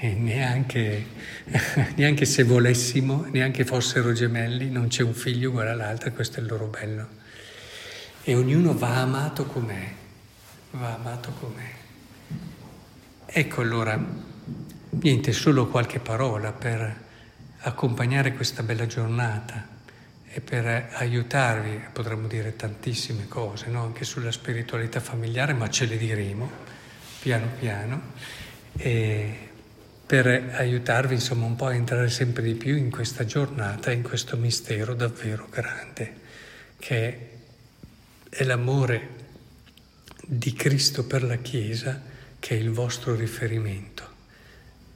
E 0.01 0.13
neanche, 0.15 1.07
neanche 1.97 2.25
se 2.25 2.45
volessimo, 2.45 3.27
neanche 3.31 3.65
fossero 3.65 4.13
gemelli, 4.13 4.71
non 4.71 4.89
c'è 4.89 5.03
un 5.03 5.15
figlio 5.15 5.51
uguale 5.51 5.71
all'altro 5.71 6.09
e 6.09 6.13
questo 6.13 6.39
è 6.39 6.43
il 6.43 6.49
loro 6.49 6.67
bello. 6.67 7.09
E 8.23 8.35
ognuno 8.35 8.77
va 8.77 8.97
amato 8.97 9.45
com'è, 9.47 9.93
va 10.73 10.95
amato 10.95 11.33
com'è. 11.33 11.71
Ecco 13.27 13.61
allora, 13.61 14.27
Niente, 14.91 15.33
solo 15.33 15.69
qualche 15.69 16.01
parola 16.01 16.51
per 16.51 17.07
accompagnare 17.59 18.35
questa 18.35 18.63
bella 18.63 18.87
giornata 18.87 19.78
e 20.31 20.41
per 20.41 20.91
aiutarvi, 20.93 21.81
potremmo 21.93 22.27
dire 22.27 22.55
tantissime 22.57 23.27
cose, 23.29 23.69
no? 23.69 23.83
anche 23.83 24.05
sulla 24.05 24.31
spiritualità 24.31 25.01
familiare, 25.01 25.53
ma 25.53 25.69
ce 25.71 25.87
le 25.87 25.97
diremo 25.97 26.51
piano 27.21 27.49
piano, 27.59 28.03
per 30.07 30.27
aiutarvi 30.27 31.15
insomma 31.15 31.47
un 31.47 31.57
po' 31.57 31.67
a 31.67 31.75
entrare 31.75 32.09
sempre 32.09 32.43
di 32.43 32.55
più 32.55 32.77
in 32.77 32.91
questa 32.91 33.25
giornata, 33.25 33.91
in 33.91 34.03
questo 34.03 34.37
mistero 34.37 34.95
davvero 34.95 35.49
grande, 35.51 36.15
che 36.79 37.29
è 38.29 38.45
l'amore 38.45 39.17
di 40.25 40.53
Cristo 40.53 41.07
per 41.07 41.23
la 41.23 41.37
Chiesa, 41.37 42.01
che 42.39 42.55
è 42.55 42.59
il 42.59 42.71
vostro 42.71 43.15
riferimento 43.15 44.17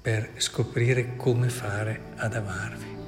per 0.00 0.30
scoprire 0.36 1.16
come 1.16 1.48
fare 1.48 2.00
ad 2.16 2.34
amarvi. 2.34 3.01